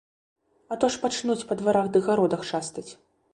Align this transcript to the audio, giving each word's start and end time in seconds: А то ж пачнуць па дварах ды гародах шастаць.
А 0.75 0.77
то 0.83 0.89
ж 0.95 1.01
пачнуць 1.03 1.45
па 1.51 1.59
дварах 1.61 1.93
ды 1.99 2.03
гародах 2.09 2.41
шастаць. 2.55 2.89